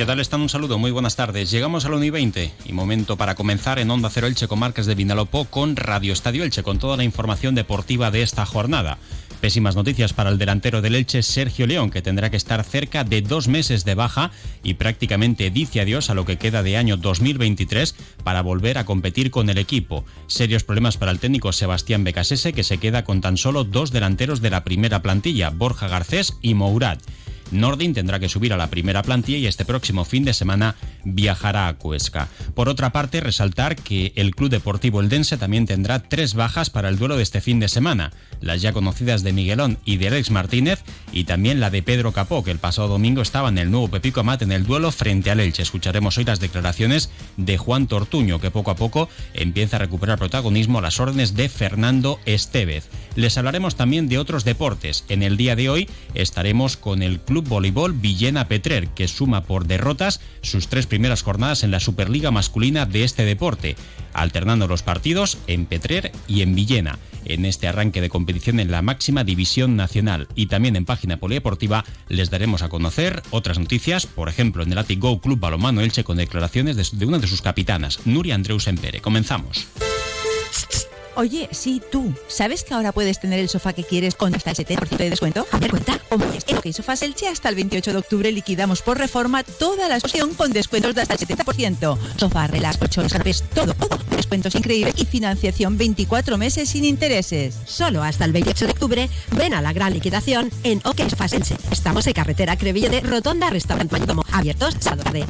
[0.00, 0.40] ¿Qué tal están?
[0.40, 1.50] Un saludo, muy buenas tardes.
[1.50, 4.86] Llegamos al 1 y 20 y momento para comenzar en Onda Cero Elche con Marques
[4.86, 8.96] de Vinalopó con Radio Estadio Elche con toda la información deportiva de esta jornada.
[9.42, 13.20] Pésimas noticias para el delantero del Elche, Sergio León, que tendrá que estar cerca de
[13.20, 14.30] dos meses de baja
[14.62, 17.94] y prácticamente dice adiós a lo que queda de año 2023
[18.24, 20.06] para volver a competir con el equipo.
[20.28, 24.40] Serios problemas para el técnico Sebastián Becasese, que se queda con tan solo dos delanteros
[24.40, 27.00] de la primera plantilla, Borja Garcés y Mourad.
[27.50, 31.68] Nordin tendrá que subir a la primera plantilla y este próximo fin de semana viajará
[31.68, 32.28] a Cuesca.
[32.54, 36.98] Por otra parte, resaltar que el Club Deportivo Eldense también tendrá tres bajas para el
[36.98, 40.82] duelo de este fin de semana, las ya conocidas de Miguelón y de Alex Martínez
[41.12, 44.20] y también la de Pedro Capó, que el pasado domingo estaba en el nuevo Pepico
[44.20, 45.62] Amat en el duelo frente al Elche.
[45.62, 50.78] Escucharemos hoy las declaraciones de Juan Tortuño, que poco a poco empieza a recuperar protagonismo
[50.78, 52.88] a las órdenes de Fernando Estevez.
[53.16, 55.04] Les hablaremos también de otros deportes.
[55.08, 59.66] En el día de hoy estaremos con el Club Voleibol Villena Petrer, que suma por
[59.66, 63.76] derrotas sus tres primeras jornadas en la Superliga masculina de este deporte,
[64.12, 68.82] alternando los partidos en Petrer y en Villena, en este arranque de competición en la
[68.82, 70.28] máxima división nacional.
[70.34, 74.78] Y también en página polideportiva les daremos a conocer otras noticias, por ejemplo en el
[74.78, 79.00] Atigo Club Balomano Elche con declaraciones de, una de sus capitanas, Nuria Andreu Sempere.
[79.00, 79.66] Comenzamos.
[81.16, 82.14] Oye, sí, tú.
[82.28, 85.46] ¿Sabes que ahora puedes tener el sofá que quieres con hasta el 70% de descuento?
[85.50, 86.00] A ver, cuenta.
[86.10, 90.34] En OK Sofás Elche hasta el 28 de octubre liquidamos por reforma toda la exposición
[90.34, 91.98] con descuentos de hasta el 70%.
[92.16, 93.98] Sofá, relax, colchones, canapés, todo, todo.
[94.16, 97.56] Descuentos increíbles y financiación 24 meses sin intereses.
[97.64, 101.56] Solo hasta el 28 de octubre ven a la gran liquidación en OK Elche.
[101.70, 104.24] Estamos en carretera Creville de Rotonda Restaurante Mayordomo.
[104.32, 105.26] Abiertos sábado tarde.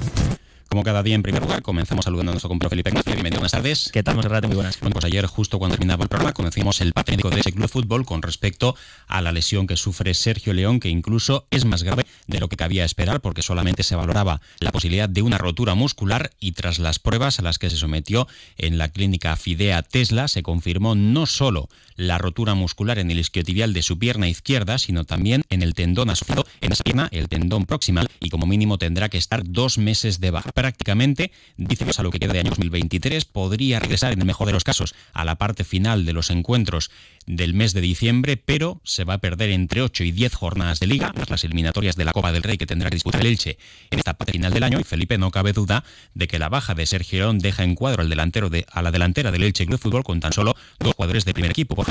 [0.70, 3.12] Como cada día, en primer lugar, comenzamos saludando a nuestro compañero Felipe Ignacio.
[3.12, 3.90] Bienvenido, buenas tardes.
[3.92, 4.46] ¿Qué tal, Monserrate?
[4.46, 4.78] Muy buenas.
[4.78, 7.68] Bueno, pues ayer, justo cuando terminaba el programa, conocimos el patético de ese club de
[7.68, 8.76] fútbol con respecto
[9.08, 12.54] a la lesión que sufre Sergio León, que incluso es más grave de lo que
[12.54, 17.00] cabía esperar, porque solamente se valoraba la posibilidad de una rotura muscular y tras las
[17.00, 21.69] pruebas a las que se sometió en la clínica Fidea Tesla, se confirmó no solo
[21.97, 26.10] la rotura muscular en el isquiotibial de su pierna izquierda, sino también en el tendón
[26.10, 30.20] asociado en esa pierna, el tendón proximal, y como mínimo tendrá que estar dos meses
[30.20, 30.52] de baja.
[30.60, 34.47] Prácticamente, dice que a lo que queda de año 2023, podría regresar en el mejor
[34.47, 36.91] de los casos a la parte final de los encuentros
[37.26, 40.87] del mes de diciembre, pero se va a perder entre 8 y 10 jornadas de
[40.87, 43.56] liga, las eliminatorias de la Copa del Rey que tendrá que disputar el Elche
[43.91, 44.78] en esta parte final del año.
[44.78, 45.82] Y Felipe, no cabe duda
[46.12, 48.91] de que la baja de Sergio León deja en cuadro al delantero de, a la
[48.91, 51.82] delantera del Elche Club Fútbol con tan solo dos jugadores de primer equipo.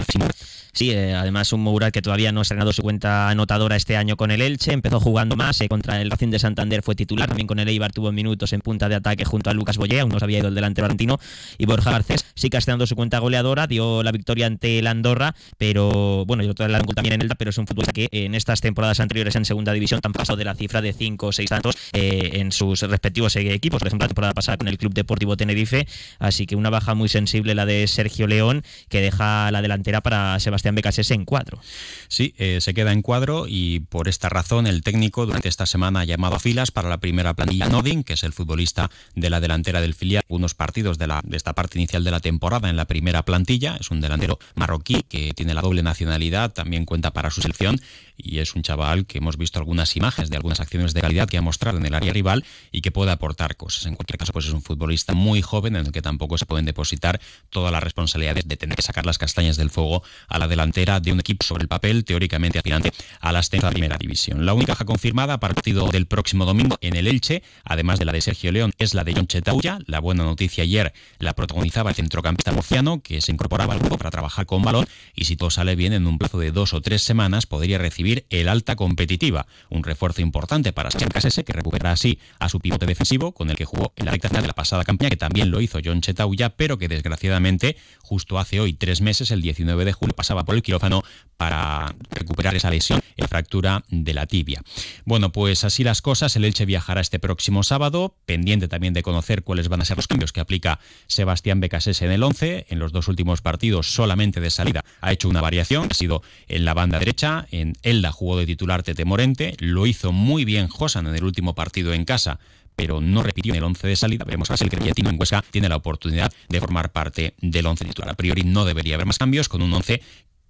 [0.73, 4.17] Sí, eh, además un Mourad que todavía no ha estrenado su cuenta anotadora este año
[4.17, 7.47] con el Elche, empezó jugando más, eh, contra el Racing de Santander fue titular, también
[7.47, 10.19] con el Eibar tuvo minutos en punta de ataque junto a Lucas Boyé, aún no
[10.19, 11.19] se había ido el delantero argentino,
[11.57, 16.25] y Borja Garcés sí estrenado su cuenta goleadora, dio la victoria ante el Andorra, pero
[16.25, 19.35] bueno, yo la también en el pero es un futbolista que en estas temporadas anteriores
[19.35, 22.51] en segunda división han pasado de la cifra de 5 o 6 tantos eh, en
[22.51, 25.87] sus respectivos equipos, por ejemplo la temporada pasada con el Club Deportivo Tenerife,
[26.19, 30.39] así que una baja muy sensible la de Sergio León, que deja la delantera para
[30.39, 31.59] Sebastián Becasese en cuadro.
[32.07, 36.01] Sí, eh, se queda en cuadro y por esta razón el técnico durante esta semana
[36.01, 39.39] ha llamado a filas para la primera plantilla Nodin, que es el futbolista de la
[39.39, 42.77] delantera del filial, unos partidos de, la, de esta parte inicial de la temporada en
[42.77, 43.77] la primera plantilla.
[43.79, 47.79] Es un delantero marroquí que tiene la doble nacionalidad, también cuenta para su selección
[48.17, 51.37] y es un chaval que hemos visto algunas imágenes de algunas acciones de calidad que
[51.37, 53.85] ha mostrado en el área rival y que puede aportar cosas.
[53.85, 56.65] En cualquier caso, pues es un futbolista muy joven en el que tampoco se pueden
[56.65, 60.99] depositar todas las responsabilidades de tener que sacar las castañas del fuego a la delantera
[60.99, 64.45] de un equipo sobre el papel teóricamente aspirante a la primera división.
[64.45, 68.11] La única confirmada para el partido del próximo domingo en el Elche, además de la
[68.11, 69.79] de Sergio León, es la de John Chetauya.
[69.87, 74.11] La buena noticia ayer la protagonizaba el centrocampista murciano que se incorporaba al grupo para
[74.11, 74.85] trabajar con balón
[75.15, 78.27] y si todo sale bien en un plazo de dos o tres semanas podría recibir
[78.29, 83.31] el alta competitiva, un refuerzo importante para Casese que recupera así a su pivote defensivo
[83.31, 85.59] con el que jugó en la recta final de la pasada campaña que también lo
[85.59, 90.15] hizo John Chetauya pero que desgraciadamente justo hace hoy tres meses, el 19 de julio,
[90.15, 91.03] pasaba por el quirófano
[91.37, 94.61] para recuperar esa lesión en fractura de la tibia.
[95.05, 99.43] Bueno, pues así las cosas, el Elche viajará este próximo sábado, pendiente también de conocer
[99.43, 102.67] cuáles van a ser los cambios que aplica Sebastián Becasés en el 11.
[102.69, 106.65] En los dos últimos partidos, solamente de salida, ha hecho una variación, ha sido en
[106.65, 111.07] la banda derecha, en Elda jugó de titular Tete Morente, lo hizo muy bien Josan
[111.07, 112.39] en el último partido en casa,
[112.75, 114.23] pero no repitió en el 11 de salida.
[114.23, 117.65] Veremos a ver si el Creyatino en Huesca tiene la oportunidad de formar parte del
[117.65, 118.11] 11 titular.
[118.11, 120.01] A priori no debería haber más cambios con un 11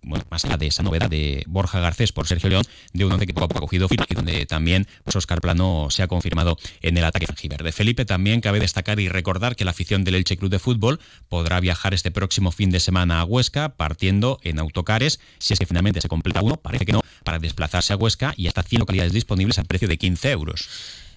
[0.01, 2.63] bueno, más allá de esa novedad de Borja Garcés por Sergio León,
[2.93, 5.41] de un once que poco a poco ha cogido firma y donde también pues, Oscar
[5.41, 9.65] Plano se ha confirmado en el ataque de Felipe también cabe destacar y recordar que
[9.65, 13.25] la afición del Elche Club de Fútbol podrá viajar este próximo fin de semana a
[13.25, 17.39] Huesca partiendo en autocares, si es que finalmente se completa uno, parece que no, para
[17.39, 20.69] desplazarse a Huesca y hasta 100 localidades disponibles al precio de 15 euros.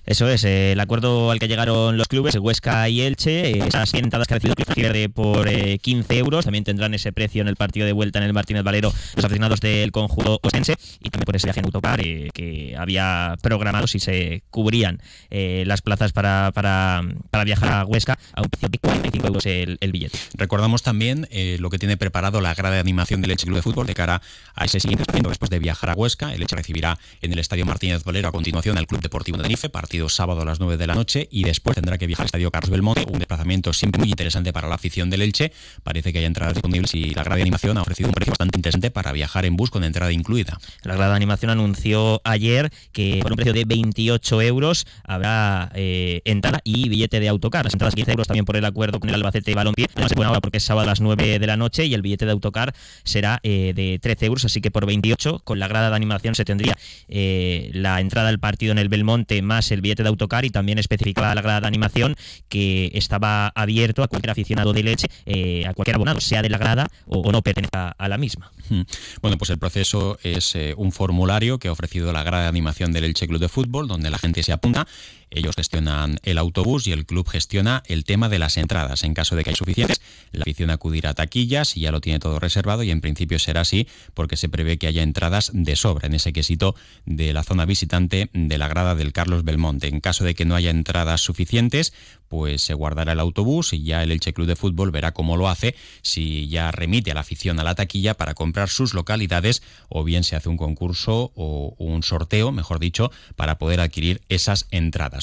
[0.04, 3.90] Eso es, eh, el acuerdo al que llegaron los clubes, Huesca y Elche, eh, esas
[3.90, 4.56] 100 entradas que ha recibido
[4.90, 8.24] el por 15 eh, euros, también tendrán ese precio en el partido de vuelta en
[8.24, 12.00] el Martínez Valero los aficionados del conjunto ostense y también por ese viaje en autocar
[12.00, 15.00] que había programado si se cubrían
[15.30, 19.92] las plazas para, para, para, viajar a Huesca a un precio de 45 euros el,
[19.92, 20.18] billete.
[20.34, 21.28] Recordamos también
[21.58, 24.22] lo que tiene preparado la grada de animación del Elche Club de Fútbol de cara
[24.54, 26.32] a ese siguiente partido después de viajar a Huesca.
[26.32, 29.68] El Elche recibirá en el Estadio Martínez Valero a continuación al Club Deportivo de Tenerife,
[30.08, 32.70] sábado a las 9 de la noche y después tendrá que viajar al Estadio Carlos
[32.70, 35.52] Belmonte, un desplazamiento siempre muy interesante para la afición del Elche.
[35.82, 38.58] Parece que hay entradas disponibles y la grada de animación ha ofrecido un precio bastante
[38.58, 40.58] interesante para viajar en bus con entrada incluida.
[40.82, 46.22] La grada de animación anunció ayer que por un precio de 28 euros habrá eh,
[46.24, 47.64] entrada y billete de autocar.
[47.64, 49.86] Las entradas 15 euros también por el acuerdo con el Albacete Balompié.
[49.96, 52.24] No se ahora porque es sábado a las 9 de la noche y el billete
[52.24, 52.74] de autocar
[53.04, 56.44] será eh, de 13 euros, así que por 28 con la grada de animación se
[56.44, 56.76] tendría
[57.08, 60.78] eh, la entrada al partido en el Belmonte más el billete de autocar y también
[60.78, 62.16] especificaba la grada de animación
[62.48, 66.58] que estaba abierto a cualquier aficionado de leche, eh, a cualquier abonado, sea de la
[66.58, 68.50] grada o, no pertenezca a la misma.
[68.68, 68.82] Hmm.
[69.20, 72.92] Bueno, pues el proceso es eh, un formulario que ha ofrecido la grada de animación
[72.92, 74.86] del Elche Club de Fútbol, donde la gente se apunta
[75.34, 79.02] ellos gestionan el autobús y el club gestiona el tema de las entradas.
[79.02, 80.00] En caso de que hay suficientes,
[80.32, 83.62] la afición acudirá a taquillas y ya lo tiene todo reservado y en principio será
[83.62, 86.74] así porque se prevé que haya entradas de sobra en ese quesito
[87.06, 89.88] de la zona visitante de la grada del Carlos Belmonte.
[89.88, 91.92] En caso de que no haya entradas suficientes,
[92.28, 95.48] pues se guardará el autobús y ya el Elche Club de Fútbol verá cómo lo
[95.48, 100.02] hace, si ya remite a la afición a la taquilla para comprar sus localidades o
[100.02, 104.66] bien se hace un concurso o un sorteo, mejor dicho, para poder adquirir esas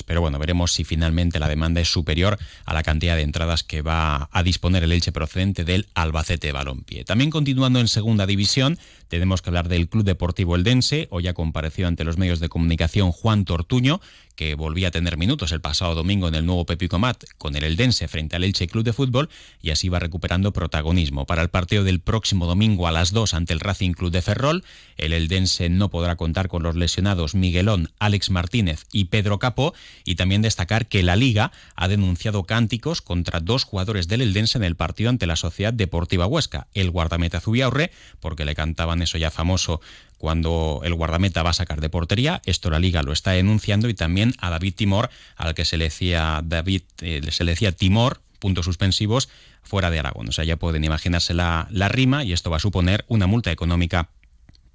[0.04, 3.82] Pero bueno, veremos si finalmente la demanda es superior a la cantidad de entradas que
[3.82, 7.04] va a disponer el Elche procedente del Albacete Balompié.
[7.04, 8.78] También continuando en segunda división,
[9.10, 11.08] tenemos que hablar del Club Deportivo Eldense.
[11.10, 14.00] Hoy ha comparecido ante los medios de comunicación Juan Tortuño,
[14.36, 17.66] que volvía a tener minutos el pasado domingo en el nuevo Pepico Mat con el
[17.66, 19.30] Eldense frente al Elche Club de Fútbol
[19.62, 21.26] y así va recuperando protagonismo.
[21.26, 24.64] Para el partido del próximo domingo a las 2 ante el Racing Club de Ferrol,
[24.96, 29.74] el Eldense no podrá contar con los lesionados Miguelón, Alex Martínez y Pedro Capó
[30.06, 34.64] y también destacar que la Liga ha denunciado cánticos contra dos jugadores del Eldense en
[34.64, 37.92] el partido ante la Sociedad Deportiva Huesca, el guardameta Zubiaurre,
[38.22, 39.82] porque le cantaban eso ya famoso
[40.18, 42.42] cuando el guardameta va a sacar de portería.
[42.46, 45.86] Esto la liga lo está denunciando y también a David Timor, al que se le
[45.86, 49.30] decía David, eh, se le decía Timor, puntos suspensivos,
[49.64, 50.30] fuera de Aragón.
[50.30, 53.52] O sea, ya pueden imaginarse la, la rima y esto va a suponer una multa
[53.52, 54.10] económica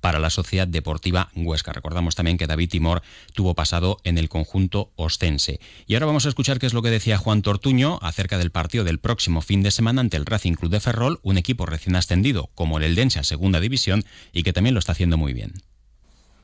[0.04, 1.72] para la Sociedad Deportiva Huesca.
[1.72, 3.00] Recordamos también que David Timor
[3.32, 5.60] tuvo pasado en el conjunto ostense.
[5.86, 8.84] Y ahora vamos a escuchar qué es lo que decía Juan Tortuño acerca del partido
[8.84, 12.50] del próximo fin de semana ante el Racing Club de Ferrol, un equipo recién ascendido
[12.54, 14.04] como el Eldense a Segunda División
[14.34, 15.54] y que también lo está haciendo muy bien.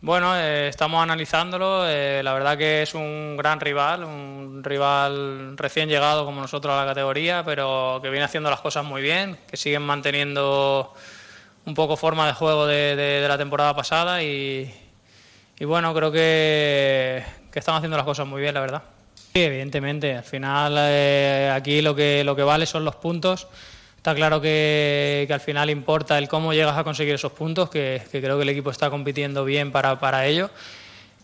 [0.01, 1.87] Bueno, eh, estamos analizándolo.
[1.87, 6.81] Eh, la verdad que es un gran rival, un rival recién llegado como nosotros a
[6.81, 10.95] la categoría, pero que viene haciendo las cosas muy bien, que siguen manteniendo
[11.67, 14.73] un poco forma de juego de, la temporada pasada y,
[15.61, 17.23] bueno, creo que,
[17.53, 18.83] que estamos haciendo las cosas muy bien, la verdad.
[19.33, 23.47] Sí, evidentemente, al final eh, aquí lo que, lo que vale son los puntos.
[23.97, 28.39] Está claro que, al final importa el cómo llegas a conseguir esos puntos, que, creo
[28.39, 30.51] que el equipo está compitiendo bien para, para ello.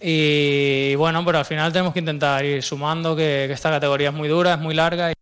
[0.01, 4.15] Y bueno, pero al final tenemos que intentar ir sumando, que, que esta categoría es
[4.15, 5.16] muy dura, es muy larga.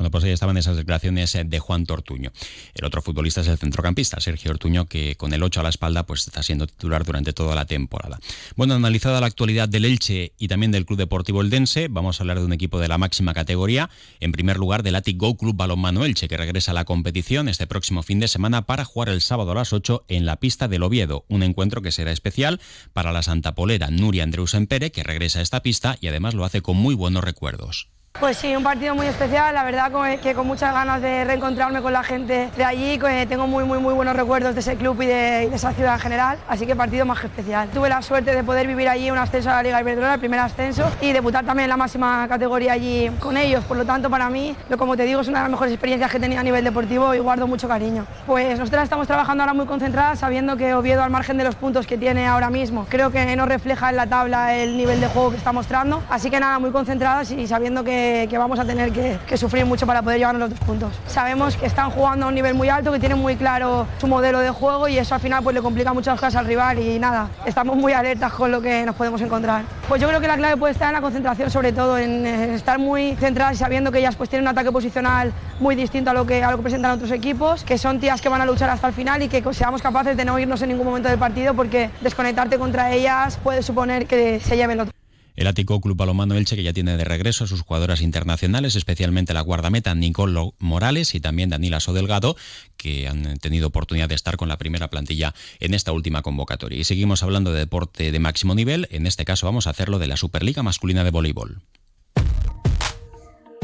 [0.00, 2.32] Bueno, pues ahí estaban esas declaraciones eh, de Juan Tortuño.
[2.72, 6.06] El otro futbolista es el centrocampista, Sergio Ortuño, que con el 8 a la espalda
[6.06, 8.18] pues está siendo titular durante toda la temporada.
[8.56, 12.38] Bueno, analizada la actualidad del Elche y también del Club Deportivo Eldense, vamos a hablar
[12.38, 13.90] de un equipo de la máxima categoría.
[14.20, 17.66] En primer lugar, del Atic Go Club Balonmano Elche, que regresa a la competición este
[17.66, 20.82] próximo fin de semana para jugar el sábado a las 8 en la pista del
[20.82, 21.26] Oviedo.
[21.28, 22.58] Un encuentro que será especial
[22.94, 26.46] para la Santa Polera Nuria Andreusen Pere, que regresa a esta pista y además lo
[26.46, 27.90] hace con muy buenos recuerdos.
[28.18, 29.90] Pues sí, un partido muy especial, la verdad
[30.20, 33.94] que con muchas ganas de reencontrarme con la gente de allí, tengo muy muy muy
[33.94, 37.18] buenos recuerdos de ese club y de, esa ciudad en general, así que partido más
[37.18, 37.70] que especial.
[37.70, 40.38] Tuve la suerte de poder vivir allí un ascenso a la Liga Iberdrola, el primer
[40.38, 44.28] ascenso, y debutar también en la máxima categoría allí con ellos, por lo tanto para
[44.28, 46.62] mí, como te digo, es una de las mejores experiencias que he tenido a nivel
[46.62, 48.04] deportivo y guardo mucho cariño.
[48.26, 51.86] Pues nosotras estamos trabajando ahora muy concentradas, sabiendo que Oviedo al margen de los puntos
[51.86, 55.30] que tiene ahora mismo, creo que no refleja en la tabla el nivel de juego
[55.30, 58.92] que está mostrando, así que nada, muy concentradas y sabiendo que que, vamos a tener
[58.92, 60.92] que, sufrir mucho para poder llevarnos los dos puntos.
[61.06, 64.40] Sabemos que están jugando a un nivel muy alto, que tienen muy claro su modelo
[64.40, 67.28] de juego y eso al final pues le complica muchas cosas al rival y nada,
[67.46, 69.62] estamos muy alertas con lo que nos podemos encontrar.
[69.88, 72.78] Pues yo creo que la clave puede estar en la concentración sobre todo, en estar
[72.78, 76.26] muy centradas y sabiendo que ellas pues tienen un ataque posicional muy distinto a lo
[76.26, 79.22] que, a presentan otros equipos, que son tías que van a luchar hasta el final
[79.22, 82.92] y que seamos capaces de no irnos en ningún momento del partido porque desconectarte contra
[82.92, 84.99] ellas puede suponer que se lleven otro.
[85.36, 89.34] El Ático Club Balomano Elche que ya tiene de regreso a sus jugadoras internacionales, especialmente
[89.34, 92.36] la guardameta Nicole Morales y también Daniela Sodelgado,
[92.76, 96.78] que han tenido oportunidad de estar con la primera plantilla en esta última convocatoria.
[96.78, 100.06] Y seguimos hablando de deporte de máximo nivel, en este caso vamos a hacerlo de
[100.06, 101.62] la Superliga Masculina de Voleibol.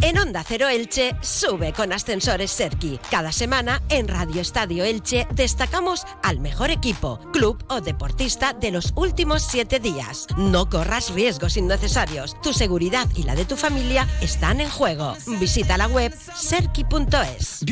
[0.02, 2.98] En Onda Cero Elche sube con ascensores Serki.
[3.10, 8.92] Cada semana en Radio Estadio Elche destacamos al mejor equipo, club o deportista de los
[8.96, 10.26] últimos siete días.
[10.36, 12.40] No corras riesgos innecesarios.
[12.42, 15.16] Tu seguridad y la de tu familia están en juego.
[15.40, 17.64] Visita la web serki.es.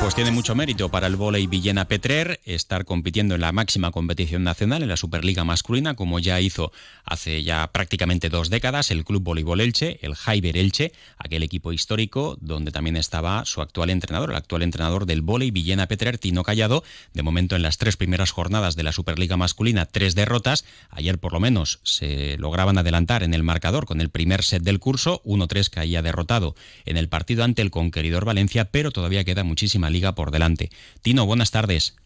[0.00, 4.44] Pues tiene mucho mérito para el volei Villena Petrer estar compitiendo en la máxima competición
[4.44, 6.70] nacional, en la Superliga masculina, como ya hizo
[7.04, 10.67] hace ya prácticamente dos décadas el Club Voleibol Elche, el Jaiber Elche,
[11.16, 15.86] aquel equipo histórico donde también estaba su actual entrenador, el actual entrenador del volei Villena
[15.86, 16.84] Petrer, Tino Callado.
[17.14, 20.64] De momento en las tres primeras jornadas de la Superliga masculina, tres derrotas.
[20.90, 24.80] Ayer por lo menos se lograban adelantar en el marcador con el primer set del
[24.80, 29.90] curso, 1-3 caía derrotado en el partido ante el conqueridor Valencia, pero todavía queda muchísima
[29.90, 30.70] liga por delante.
[31.02, 31.96] Tino, buenas tardes.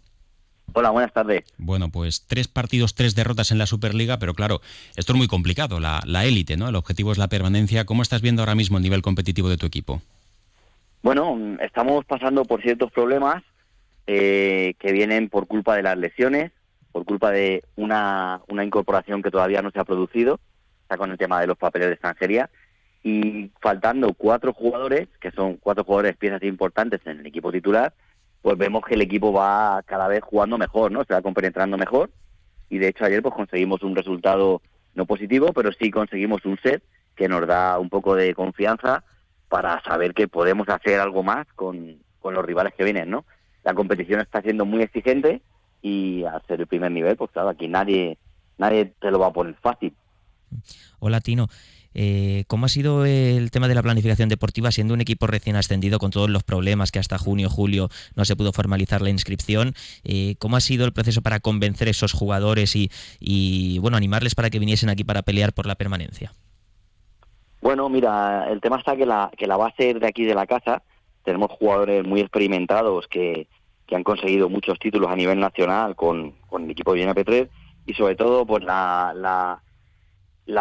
[0.74, 1.44] Hola, buenas tardes.
[1.58, 4.60] Bueno, pues tres partidos, tres derrotas en la Superliga, pero claro,
[4.96, 6.68] esto es muy complicado, la, élite, ¿no?
[6.68, 7.84] El objetivo es la permanencia.
[7.84, 10.00] ¿Cómo estás viendo ahora mismo el nivel competitivo de tu equipo?
[11.02, 13.42] Bueno, estamos pasando por ciertos problemas
[14.06, 16.52] eh, que vienen por culpa de las lesiones,
[16.92, 20.40] por culpa de una, una incorporación que todavía no se ha producido,
[20.82, 22.50] está con el tema de los papeles de extranjería,
[23.02, 27.92] y faltando cuatro jugadores, que son cuatro jugadores piezas importantes en el equipo titular,
[28.42, 31.04] pues vemos que el equipo va cada vez jugando mejor, ¿no?
[31.04, 32.10] Se va compenetrando mejor
[32.68, 34.60] y de hecho ayer pues conseguimos un resultado
[34.94, 36.82] no positivo, pero sí conseguimos un set
[37.14, 39.04] que nos da un poco de confianza
[39.48, 43.24] para saber que podemos hacer algo más con, con los rivales que vienen, ¿no?
[43.64, 45.40] La competición está siendo muy exigente
[45.80, 48.18] y al ser el primer nivel, pues claro, aquí nadie
[48.58, 49.94] nadie te lo va a poner fácil.
[50.98, 51.48] Hola Tino,
[51.94, 55.98] eh, ¿Cómo ha sido el tema de la planificación deportiva siendo un equipo recién ascendido
[55.98, 59.74] con todos los problemas que hasta junio, julio no se pudo formalizar la inscripción?
[60.04, 64.50] Eh, ¿Cómo ha sido el proceso para convencer a esos jugadores y, bueno, animarles para
[64.50, 66.32] que viniesen aquí para pelear por la permanencia?
[67.60, 70.82] Bueno, mira, el tema está que la, que la base de aquí de la casa,
[71.22, 73.48] tenemos jugadores muy experimentados que,
[73.94, 77.46] han conseguido muchos títulos a nivel nacional con, el equipo de Viena P3
[77.84, 79.62] y sobre todo pues la la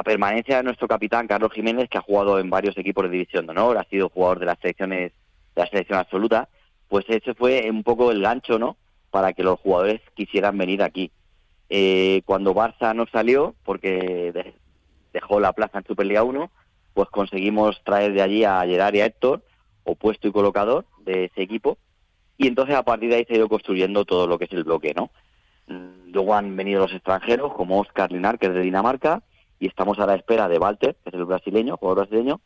[0.03, 3.51] permanencia de nuestro capitán Carlos Jiménez, que ha jugado en varios equipos de división de
[3.51, 5.11] honor, ha sido jugador de las selecciones
[5.55, 6.49] de la selección absoluta,
[6.87, 8.77] pues ese fue un poco el gancho, ¿no?
[9.09, 11.11] Para que los jugadores quisieran venir aquí.
[11.69, 14.33] Eh, cuando Barça no salió, porque
[15.13, 16.51] dejó la plaza en Superliga 1,
[16.93, 19.41] pues conseguimos traer de allí a Gerard y a Héctor,
[19.83, 21.77] opuesto y colocador de ese equipo,
[22.37, 24.63] y entonces a partir de ahí se ha ido construyendo todo lo que es el
[24.63, 25.11] bloque, ¿no?
[25.67, 29.21] Mm, luego han venido los extranjeros, como Oscar Linar, que es de Dinamarca,
[29.61, 32.41] y estamos a la espera de Walter, que es el brasileño, jugador brasileño,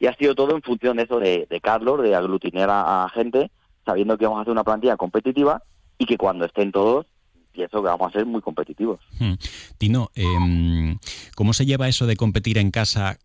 [0.00, 3.52] y ha sido todo en función de eso de, Carlos, de aglutinar a, gente,
[3.86, 5.62] sabiendo que vamos a hacer una plantilla competitiva
[5.96, 7.06] y que cuando estén todos,
[7.52, 8.98] pienso que vamos a ser muy competitivos.
[9.20, 9.34] Hmm.
[9.78, 10.98] Tino, em,
[11.36, 13.18] ¿cómo se lleva eso de competir en casa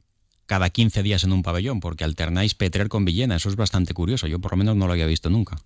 [0.46, 1.79] cada 15 días en un pabellón?
[1.79, 4.94] Porque alternáis Petrer con Villena, eso es bastante curioso, yo por lo menos no lo
[4.94, 5.58] había visto nunca.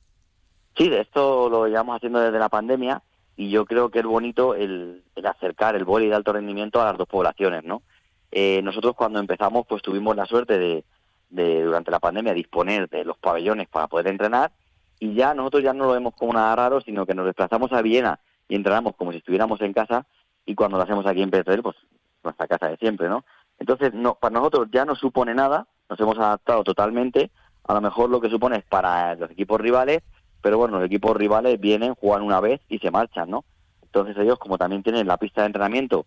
[0.77, 3.03] Sí, de esto lo llevamos haciendo desde la pandemia
[3.39, 6.97] y yo creo que es bonito el, acercar el boli de alto rendimiento a las
[6.97, 7.83] dos poblaciones, ¿no?
[8.31, 10.83] Eh, nosotros cuando empezamos pues tuvimos la suerte
[11.29, 14.51] de, durante la pandemia disponer de los pabellones para poder entrenar
[14.99, 17.81] y ya nosotros ya no lo vemos como nada raro, sino que nos desplazamos a
[17.81, 18.19] Viena
[18.49, 20.05] y entrenamos como si estuviéramos en casa
[20.45, 21.77] y cuando lo hacemos aquí en Petrel, pues
[22.25, 23.23] nuestra casa de siempre, ¿no?
[23.57, 27.31] Entonces, no, para nosotros ya no supone nada, nos hemos adaptado totalmente,
[27.63, 30.03] a lo mejor lo que supone es para los equipos rivales
[30.41, 33.45] pero bueno, los equipos rivales vienen, juegan una vez y se marchan, ¿no?
[33.83, 36.05] Entonces ellos, como también tienen la pista de entrenamiento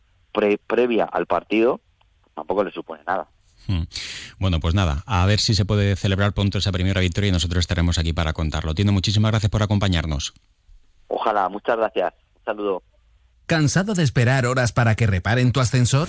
[0.66, 1.80] previa al partido,
[2.34, 3.28] tampoco les supone nada.
[3.66, 3.82] Hmm.
[4.38, 7.60] Bueno, pues nada, a ver si se puede celebrar pronto esa primera victoria y nosotros
[7.60, 8.74] estaremos aquí para contarlo.
[8.74, 10.32] Tiene muchísimas gracias por acompañarnos.
[11.08, 12.14] Ojalá, muchas gracias.
[12.38, 12.82] Un saludo.
[13.52, 16.08] ¿Cansado de esperar horas para que reparen tu ascensor?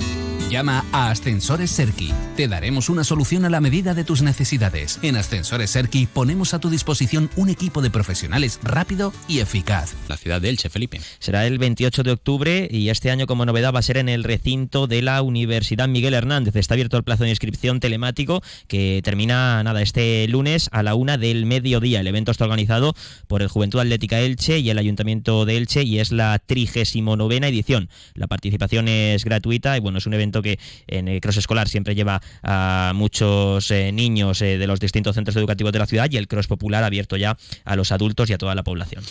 [0.50, 2.14] Llama a Ascensores Serki.
[2.38, 5.00] Te daremos una solución a la medida de tus necesidades.
[5.02, 9.96] En Ascensores Serki ponemos a tu disposición un equipo de profesionales rápido y eficaz.
[10.08, 11.02] La ciudad de Elche, Felipe.
[11.20, 14.24] Será el 28 de octubre y este año como novedad va a ser en el
[14.24, 16.56] recinto de la Universidad Miguel Hernández.
[16.56, 21.18] Está abierto el plazo de inscripción telemático que termina nada este lunes a la una
[21.18, 22.02] del mediodía.
[22.02, 22.94] El evento está organizado
[23.28, 27.90] por el Juventud Atlética Elche y el Ayuntamiento de Elche y es la 39 edición.
[28.14, 31.96] La participación es gratuita y bueno, es un evento que en el cross escolar siempre
[31.96, 36.18] lleva a muchos eh, niños eh, de los distintos centros educativos de la ciudad y
[36.18, 39.04] el cross popular abierto ya a los adultos y a toda la población.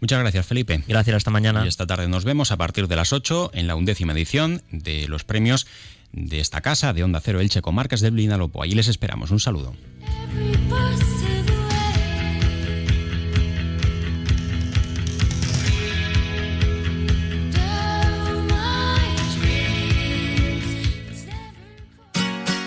[0.00, 0.82] Muchas gracias, Felipe.
[0.86, 1.64] Gracias, hasta mañana.
[1.64, 5.08] Y esta tarde nos vemos a partir de las 8 en la undécima edición de
[5.08, 5.66] los premios
[6.12, 8.62] de esta casa de Onda Cero Elche Comarcas de Blinalopo.
[8.62, 9.30] Allí les esperamos.
[9.30, 9.74] Un saludo.